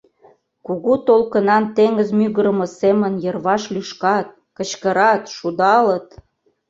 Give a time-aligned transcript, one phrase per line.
[0.65, 4.27] Кугу толкынан теҥыз мӱгырымӧ семын йырваш лӱшкат,
[4.57, 6.07] кычкырат, шудалыт.